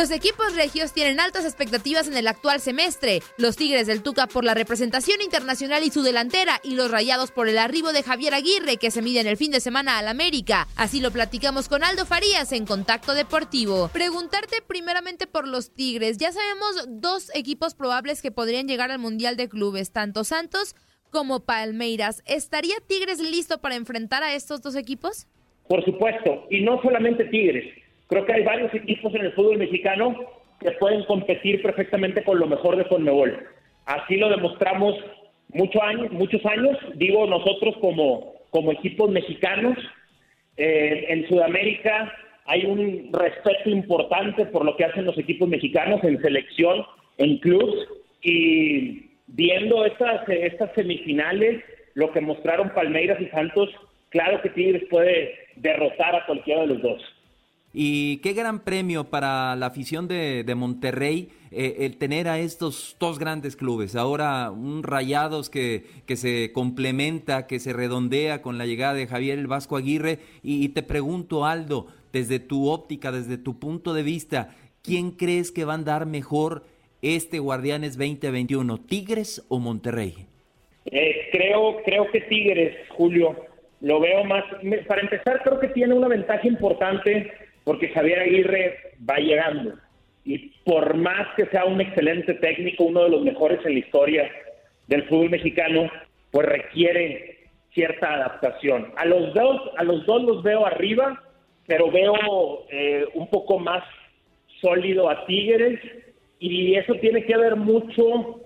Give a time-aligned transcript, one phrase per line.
[0.00, 3.20] Los equipos regios tienen altas expectativas en el actual semestre.
[3.36, 7.50] Los Tigres del Tuca por la representación internacional y su delantera, y los Rayados por
[7.50, 10.66] el arribo de Javier Aguirre, que se mide en el fin de semana al América.
[10.74, 13.90] Así lo platicamos con Aldo Farías en Contacto Deportivo.
[13.92, 16.16] Preguntarte primeramente por los Tigres.
[16.16, 20.76] Ya sabemos dos equipos probables que podrían llegar al Mundial de Clubes, tanto Santos
[21.10, 22.22] como Palmeiras.
[22.24, 25.26] ¿Estaría Tigres listo para enfrentar a estos dos equipos?
[25.68, 27.79] Por supuesto, y no solamente Tigres.
[28.10, 30.16] Creo que hay varios equipos en el fútbol mexicano
[30.58, 33.46] que pueden competir perfectamente con lo mejor de Conmebol.
[33.86, 34.96] Así lo demostramos
[35.48, 39.78] mucho años, muchos años, digo nosotros como, como equipos mexicanos.
[40.56, 42.12] Eh, en Sudamérica
[42.46, 46.84] hay un respeto importante por lo que hacen los equipos mexicanos en selección,
[47.18, 47.76] en clubs,
[48.22, 51.62] y viendo estas, estas semifinales,
[51.94, 53.70] lo que mostraron Palmeiras y Santos,
[54.08, 57.19] claro que Tigres puede derrotar a cualquiera de los dos.
[57.72, 62.96] Y qué gran premio para la afición de, de Monterrey eh, el tener a estos
[62.98, 63.94] dos grandes clubes.
[63.96, 69.38] Ahora un Rayados que, que se complementa, que se redondea con la llegada de Javier
[69.38, 70.18] el Vasco Aguirre.
[70.42, 75.52] Y, y te pregunto, Aldo, desde tu óptica, desde tu punto de vista, ¿quién crees
[75.52, 76.64] que va a andar mejor
[77.02, 80.26] este Guardianes 2021, Tigres o Monterrey?
[80.86, 83.36] Eh, creo, creo que Tigres, Julio,
[83.80, 84.44] lo veo más.
[84.86, 87.32] Para empezar, creo que tiene una ventaja importante
[87.70, 89.74] porque Javier Aguirre va llegando.
[90.24, 94.28] Y por más que sea un excelente técnico, uno de los mejores en la historia
[94.88, 95.88] del fútbol mexicano,
[96.32, 98.92] pues requiere cierta adaptación.
[98.96, 101.22] A los dos, a los dos los veo arriba,
[101.68, 103.84] pero veo eh, un poco más
[104.60, 105.78] sólido a Tigres
[106.40, 108.40] y eso tiene que ver mucho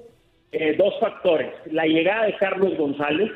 [0.52, 1.50] eh, dos factores.
[1.70, 3.30] La llegada de Carlos González,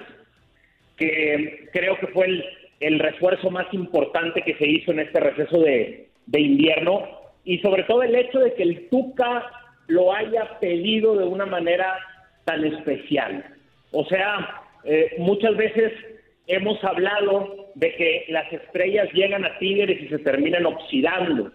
[0.98, 2.44] que creo que fue el,
[2.80, 7.04] el refuerzo más importante que se hizo en este receso de, invierno,
[7.44, 9.50] y sobre todo el hecho de que el Tuca
[9.86, 11.98] lo haya pedido de una manera
[12.44, 13.44] tan especial.
[13.92, 15.92] O sea, eh, muchas veces
[16.46, 21.50] hemos hablado de que las estrellas llegan a Tigres y se terminan oxidando.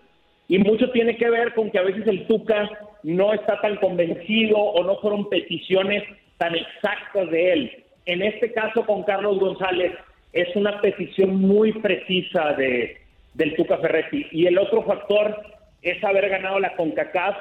[0.48, 2.70] Y mucho tiene que ver con que a veces el Tuca
[3.04, 6.04] no está tan convencido o no fueron peticiones
[6.38, 7.84] tan exactas de él.
[8.06, 9.94] En este caso con Carlos González
[10.34, 12.98] es una petición muy precisa de,
[13.36, 14.26] del Tuca Ferretti.
[14.32, 15.42] Y el otro factor
[15.82, 17.38] es haber ganado la CONCACAF,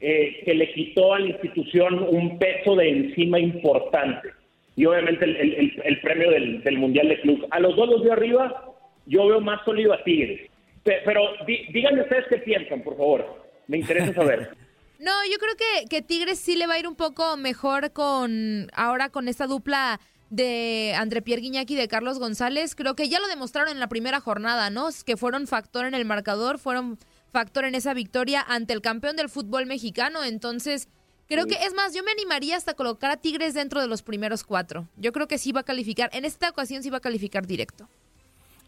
[0.00, 4.30] eh, que le quitó a la institución un peso de encima importante.
[4.74, 7.46] Y obviamente el, el, el premio del, del, Mundial de Club.
[7.50, 8.74] A los dos los de arriba,
[9.06, 10.50] yo veo más sólido a Tigres.
[10.84, 13.44] Pero di, díganme ustedes qué piensan, por favor.
[13.68, 14.50] Me interesa saber.
[14.98, 18.68] No, yo creo que, que Tigres sí le va a ir un poco mejor con
[18.72, 20.00] ahora con esta dupla
[20.30, 22.74] de André Pierre Guiñaki y de Carlos González.
[22.74, 24.88] Creo que ya lo demostraron en la primera jornada, ¿no?
[25.04, 26.98] Que fueron factor en el marcador, fueron
[27.30, 30.24] factor en esa victoria ante el campeón del fútbol mexicano.
[30.24, 30.88] Entonces,
[31.28, 34.44] creo que es más, yo me animaría hasta colocar a Tigres dentro de los primeros
[34.44, 34.88] cuatro.
[34.96, 37.88] Yo creo que sí va a calificar, en esta ocasión sí va a calificar directo.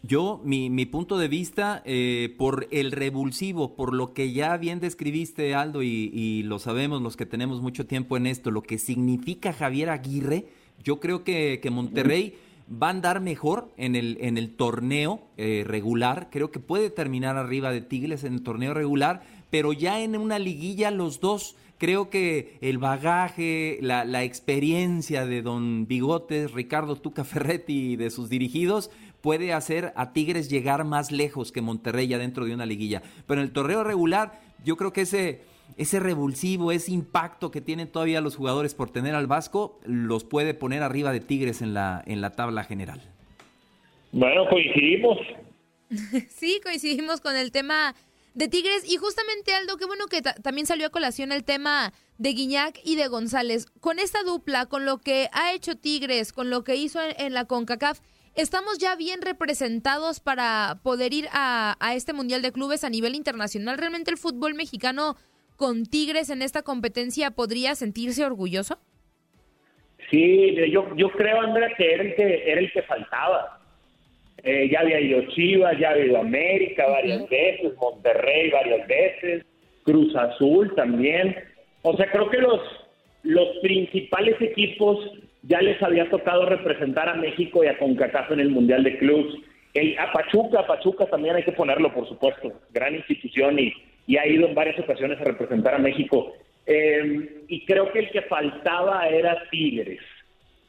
[0.01, 4.79] Yo, mi, mi punto de vista, eh, por el revulsivo, por lo que ya bien
[4.79, 8.77] describiste, Aldo, y, y, lo sabemos los que tenemos mucho tiempo en esto, lo que
[8.77, 10.45] significa Javier Aguirre,
[10.83, 12.35] yo creo que, Monterrey
[12.71, 16.29] va a andar mejor en el, en el torneo eh, regular.
[16.31, 20.39] Creo que puede terminar arriba de Tigres en el torneo regular, pero ya en una
[20.39, 27.23] liguilla los dos creo que el bagaje, la, la, experiencia de don Bigotes, Ricardo Tuca
[27.23, 28.91] Ferretti y de sus dirigidos
[29.21, 33.01] puede hacer a Tigres llegar más lejos que Monterrey ya dentro de una liguilla.
[33.25, 35.41] Pero en el torneo regular, yo creo que ese,
[35.77, 40.53] ese revulsivo, ese impacto que tienen todavía los jugadores por tener al Vasco, los puede
[40.53, 43.01] poner arriba de Tigres en la, en la tabla general.
[44.11, 45.17] Bueno, coincidimos.
[46.29, 47.95] sí, coincidimos con el tema
[48.33, 52.33] de Tigres y justamente Aldo, qué bueno que también salió a colación el tema de
[52.33, 53.65] Guiñac y de González.
[53.79, 57.33] Con esta dupla, con lo que ha hecho Tigres, con lo que hizo en, en
[57.33, 57.99] la CONCACAF,
[58.35, 63.15] ¿estamos ya bien representados para poder ir a, a, este Mundial de Clubes a nivel
[63.15, 63.77] internacional?
[63.77, 65.17] ¿Realmente el fútbol mexicano
[65.59, 68.79] con Tigres en esta competencia podría sentirse orgulloso?
[70.09, 73.59] Sí, yo, yo creo, Andrea, que era el que, era el que faltaba.
[74.41, 77.29] Eh, ya había ido Chivas, ya había ido América varias uh -huh.
[77.29, 79.45] veces, Monterrey varias veces,
[79.83, 81.35] Cruz Azul también.
[81.81, 82.61] O sea, creo que los,
[83.23, 84.97] los principales equipos
[85.43, 89.35] ya les había tocado representar a México y a CONCACAF en el Mundial de Clubs.
[89.73, 93.73] El, a Pachuca, Pachuca también hay que ponerlo, por supuesto, gran institución y,
[94.09, 96.33] y ha ido en varias ocasiones a representar a México.
[96.65, 100.01] Eh, y creo que el que faltaba era Tigres.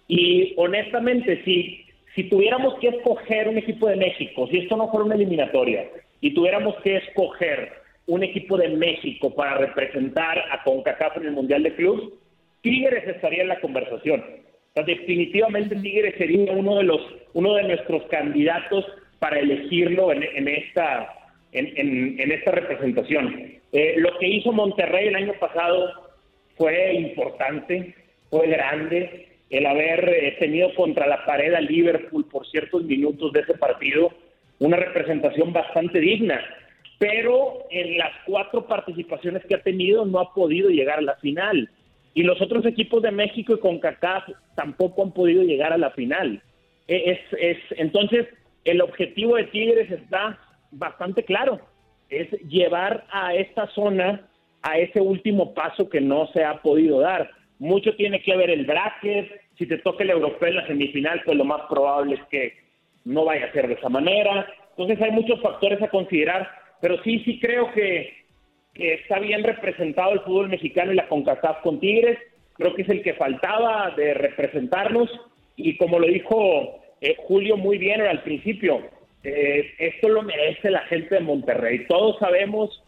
[0.08, 5.06] Y honestamente, si, si tuviéramos que escoger un equipo de México, si esto no fuera
[5.06, 5.88] una eliminatoria,
[6.20, 7.72] y tuviéramos que escoger
[8.06, 12.12] un equipo de México para representar a CONCACAF en el Mundial de Clubs,
[12.60, 14.20] Tigres estaría en la conversación.
[14.20, 17.00] O sea, definitivamente Tigres sería uno de los
[17.32, 18.84] uno de nuestros candidatos
[19.18, 21.19] para elegirlo en, en esta
[21.52, 23.58] en, en, en, esta representación.
[23.72, 26.10] Eh, lo que hizo Monterrey el año pasado
[26.56, 27.94] fue importante,
[28.28, 29.28] fue grande.
[29.48, 34.12] El haber eh, tenido contra la pared a Liverpool por ciertos minutos de ese partido,
[34.60, 36.40] una representación bastante digna.
[36.98, 41.68] Pero en las cuatro participaciones que ha tenido no ha podido llegar a la final.
[42.14, 46.42] Y los otros equipos de México y CONCACAF tampoco han podido llegar a la final.
[46.86, 48.26] Es, es, entonces,
[48.64, 50.38] el objetivo de Tigres está
[50.70, 51.60] bastante claro,
[52.08, 54.26] es llevar a esta zona
[54.62, 57.30] a ese último paso que no se ha podido dar.
[57.58, 61.36] Mucho tiene que ver el bracket, si te toca el europeo en la semifinal, pues
[61.36, 62.54] lo más probable es que
[63.04, 64.46] no vaya a ser de esa manera.
[64.70, 66.48] Entonces hay muchos factores a considerar,
[66.80, 68.18] pero sí, sí creo que,
[68.74, 72.18] está bien representado el fútbol mexicano y la CONCACAF con Tigres.
[72.54, 75.10] Creo que es el que faltaba de representarnos
[75.56, 78.80] y como lo dijo eh, Julio muy bien al principio,
[79.22, 81.86] eh, esto lo merece la gente de Monterrey.
[81.86, 82.82] Todos sabemos,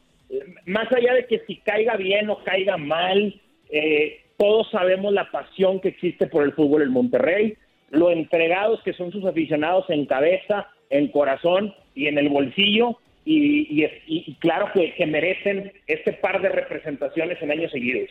[0.66, 3.34] más allá de que si caiga bien o caiga mal,
[3.70, 7.54] eh, todos sabemos la pasión que existe por el fútbol en Monterrey,
[7.90, 12.98] lo entregados que son sus aficionados en cabeza, en corazón y en el bolsillo.
[13.24, 18.10] Y, y, y claro que, que merecen este par de representaciones en años seguidos.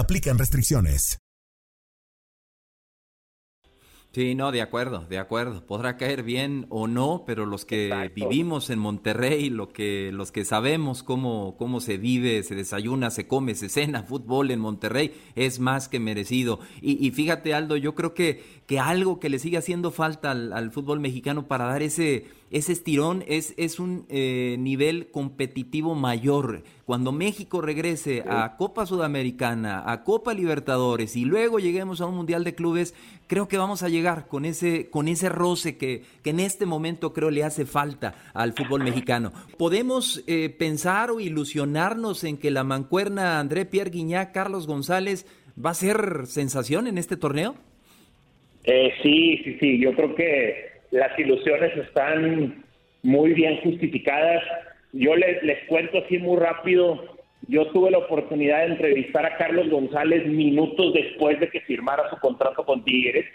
[0.01, 1.17] aplican restricciones.
[4.13, 5.65] Sí, no, de acuerdo, de acuerdo.
[5.65, 8.13] Podrá caer bien o no, pero los que Exacto.
[8.13, 13.25] vivimos en Monterrey, lo que, los que sabemos cómo, cómo se vive, se desayuna, se
[13.27, 16.59] come, se cena fútbol en Monterrey, es más que merecido.
[16.81, 20.51] Y, y fíjate, Aldo, yo creo que, que algo que le sigue haciendo falta al,
[20.51, 26.63] al fútbol mexicano para dar ese, ese estirón es, es un eh, nivel competitivo mayor.
[26.85, 32.43] Cuando México regrese a Copa Sudamericana, a Copa Libertadores y luego lleguemos a un Mundial
[32.43, 32.93] de Clubes,
[33.27, 37.13] creo que vamos a llegar con ese, con ese roce que, que en este momento
[37.13, 39.31] creo le hace falta al fútbol mexicano.
[39.57, 45.25] ¿Podemos eh, pensar o ilusionarnos en que la mancuerna André Pierre Guignac, Carlos González
[45.63, 47.55] va a ser sensación en este torneo?
[48.65, 49.79] Eh, sí, sí, sí.
[49.79, 52.63] Yo creo que las ilusiones están
[53.03, 54.43] muy bien justificadas.
[54.93, 57.17] Yo les, cuento así muy rápido.
[57.47, 62.17] Yo tuve la oportunidad de entrevistar a Carlos González minutos después de que firmara su
[62.17, 63.25] contrato con Tigres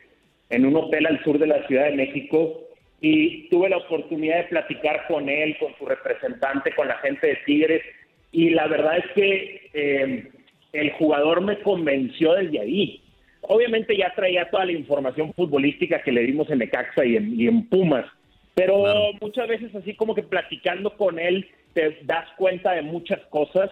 [0.51, 2.61] en un hotel al sur de la Ciudad de México
[3.01, 7.39] y tuve la oportunidad de platicar con él, con su representante, con la gente de
[7.45, 7.83] Tigres
[8.31, 10.31] y la verdad es que eh,
[10.73, 13.03] el jugador me convenció desde ahí
[13.49, 18.07] obviamente ya traía toda la información futbolística que le dimos en Necaxa y en, Pumas,
[18.55, 18.85] pero
[19.21, 23.71] muchas veces así como que platicando con él te das cuenta de muchas cosas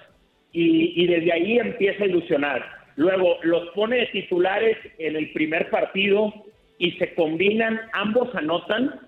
[0.53, 2.65] y, desde ahí empieza a ilusionar.
[2.97, 6.33] Luego los pone de titulares en el primer partido
[6.79, 9.01] y se combinan, ambos anotan,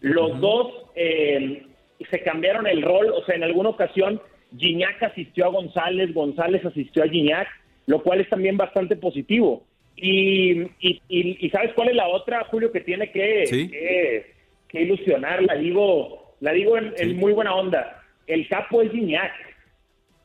[0.00, 1.66] los dos eh,
[2.10, 4.20] se cambiaron el rol, o sea, en alguna ocasión
[4.56, 7.48] Gignac asistió a González, González asistió a Gignac,
[7.86, 9.67] lo cual es también bastante positivo.
[10.00, 10.70] Y,
[11.08, 14.24] y, ¿sabes cuál es la otra, Julio, que tiene que,
[14.68, 15.42] que, ilusionar?
[15.42, 18.02] La digo, la digo en, muy buena onda.
[18.26, 19.32] El capo es Gignac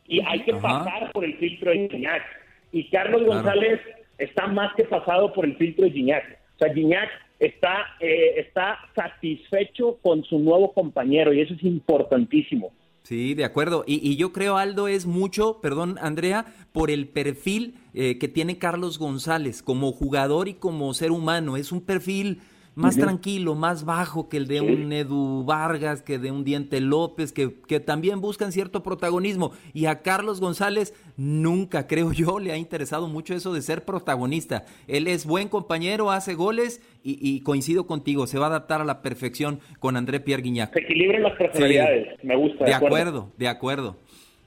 [0.06, 2.24] y hay que pasar por el filtro de Gignac.
[2.72, 3.80] Y Carlos González
[4.18, 6.40] está más que pasado por el filtro de Gignac.
[6.56, 12.72] O sea, Gignac está, eh, está satisfecho con su nuevo compañero y eso es importantísimo.
[13.04, 13.84] Sí, de acuerdo.
[13.86, 18.98] Y, yo creo, Aldo, es mucho, perdón, Andrea, por el perfil eh, que tiene Carlos
[18.98, 21.58] González como jugador y como ser humano.
[21.58, 22.42] Es un perfil
[22.76, 27.32] más tranquilo, más bajo que el de un Edu Vargas, que de un Diente López,
[27.32, 29.52] que, que, también buscan cierto protagonismo.
[29.74, 34.66] Y a Carlos González nunca, creo yo, le ha interesado mucho eso de ser protagonista.
[34.88, 39.02] Él es buen compañero, hace goles y, coincido contigo, se va a adaptar a la
[39.02, 40.74] perfección con André Pierre Guignac.
[40.74, 42.66] Se equilibran las personalidades, me gusta.
[42.66, 43.98] De, acuerdo, de acuerdo.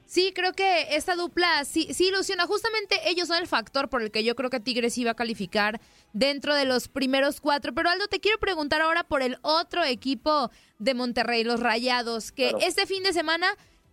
[0.06, 2.46] Sí, creo que esta dupla sí, sí ilusiona.
[2.46, 5.80] Justamente ellos son el factor por el que yo creo que Tigres iba a calificar
[6.12, 7.74] dentro de los primeros cuatro.
[7.74, 12.54] Pero Aldo, te quiero preguntar ahora por el otro equipo de Monterrey, los Rayados, que
[12.60, 13.48] este fin de semana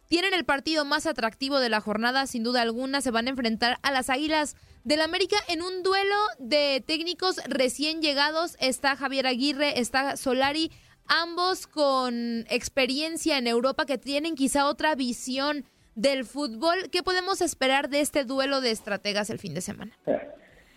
[0.07, 3.01] tienen el partido más atractivo de la jornada, sin duda alguna.
[3.01, 8.03] Se van a enfrentar a las Águilas del América en un duelo de técnicos recién
[8.03, 8.55] llegados.
[8.59, 10.71] Está Javier Aguirre, está Solari,
[11.07, 16.89] ambos con experiencia en Europa que tienen quizá otra visión del fútbol.
[16.91, 19.91] ¿Qué podemos esperar de este duelo de estrategas el fin de semana?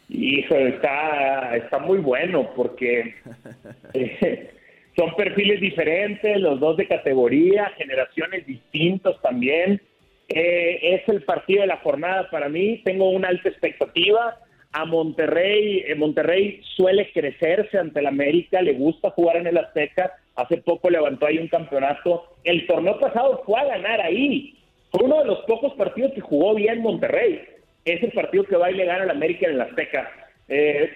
[0.08, 3.14] Hijo, está, está muy bueno porque
[3.94, 4.50] eh,
[4.96, 9.80] son perfiles diferentes, los dos de categoría, generaciones distintos también.
[10.28, 14.38] Eh, es el partido de la jornada para mí, tengo una alta expectativa.
[14.72, 20.12] A Monterrey, eh, Monterrey suele crecerse ante el América, le gusta jugar en el Azteca.
[20.34, 22.36] Hace poco levantó ahí un campeonato.
[22.44, 24.56] El torneo pasado fue a ganar ahí
[24.96, 27.42] fue uno de los pocos partidos que jugó bien Monterrey.
[27.84, 30.10] Es el partido que va y le gana al América en el Azteca.
[30.48, 30.90] Eh,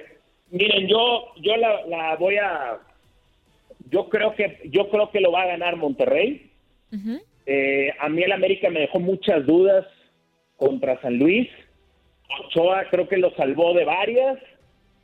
[0.50, 2.78] miren, yo, yo la, voy a,
[3.90, 6.50] yo creo que, yo creo que lo va a ganar Monterrey.
[7.44, 9.86] Eh, a mí el América me dejó muchas dudas
[10.56, 11.48] contra San Luis.
[12.46, 14.38] Ochoa creo que lo salvó de varias.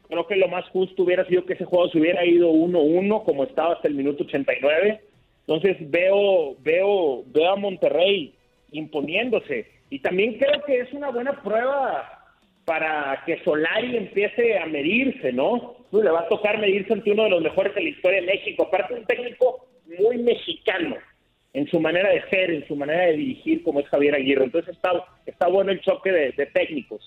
[0.08, 3.44] Creo que lo más justo hubiera sido que ese juego se hubiera ido 1-1 como
[3.44, 5.02] estaba hasta el minuto 89.
[5.40, 8.35] Entonces veo, veo, veo a Monterrey
[8.78, 9.66] imponiéndose.
[9.90, 12.24] Y también creo que es una buena prueba
[12.64, 15.76] para que Solari empiece a medirse, ¿no?
[15.92, 18.64] le va a tocar medirse ante uno de los mejores de la historia de México.
[18.64, 19.66] Aparte, un técnico
[19.98, 20.96] muy mexicano
[21.54, 24.44] en su manera de ser, en su manera de dirigir, como es Javier Aguirre.
[24.44, 24.90] Entonces está,
[25.24, 27.00] está bueno el choque de, técnicos.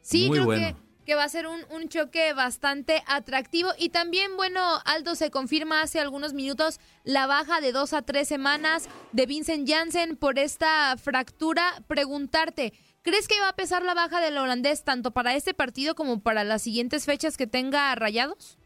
[0.00, 0.74] Sí, creo que
[1.06, 3.70] que va a ser un, un, choque bastante atractivo.
[3.78, 8.28] Y también, bueno, Aldo se confirma hace algunos minutos la baja de dos a tres
[8.28, 11.62] semanas de Vincent Janssen por esta fractura.
[11.86, 12.72] Preguntarte,
[13.02, 16.42] ¿crees que va a pesar la baja del holandés tanto para este partido como para
[16.42, 18.58] las siguientes fechas que tenga rayados?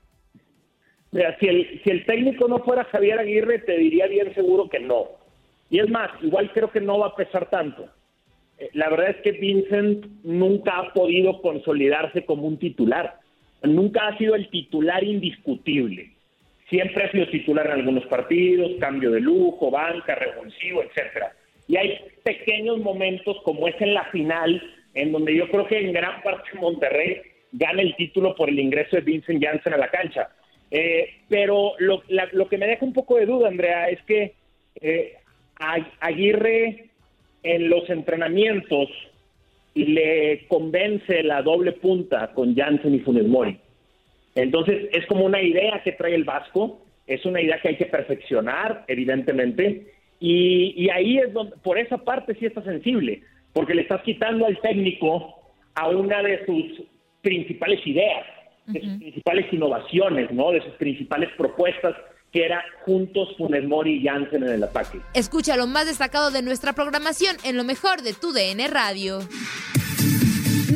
[1.12, 4.80] Mira, si el, si el técnico no fuera Javier Aguirre, te diría bien seguro que
[4.80, 5.08] no.
[5.68, 7.88] Y es más, igual creo que no va a pesar tanto
[8.72, 13.18] la verdad es que Vincent nunca ha podido consolidarse como un titular.
[13.62, 16.10] Nunca ha sido el titular indiscutible.
[16.68, 21.32] Siempre ha sido titular en algunos partidos, cambio de lujo, banca, revulsivo, etcétera.
[21.66, 24.62] Y hay pequeños momentos como es en la final,
[24.94, 28.96] en donde yo creo que en gran parte Monterrey gana el título por el ingreso
[28.96, 30.30] de Vincent Janssen a la cancha.
[30.70, 34.34] Eh, pero lo, lo, que me deja un poco de duda, Andrea, es que
[34.80, 35.14] eh,
[36.00, 36.89] Aguirre
[37.42, 38.88] en los entrenamientos
[39.74, 43.58] le convence la doble punta con Jansen y Funes Mori.
[44.34, 47.86] Entonces es como una idea que trae el Vasco, es una idea que hay que
[47.86, 49.86] perfeccionar, evidentemente,
[50.20, 54.60] y, ahí es donde, por esa parte sí está sensible, porque le estás quitando al
[54.60, 55.34] técnico
[55.74, 56.82] a una de sus
[57.22, 58.26] principales ideas,
[58.66, 60.52] de sus principales innovaciones, ¿no?
[60.52, 61.96] De sus principales propuestas
[62.32, 65.00] que era juntos Funes Mori y Jansen en el ataque.
[65.14, 69.20] Escucha lo más destacado de nuestra programación en lo mejor de tu DN Radio.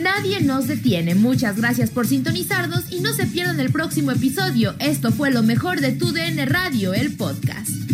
[0.00, 1.14] Nadie nos detiene.
[1.14, 4.74] Muchas gracias por sintonizarnos y no se pierdan el próximo episodio.
[4.78, 7.93] Esto fue lo mejor de tu DN Radio, el podcast.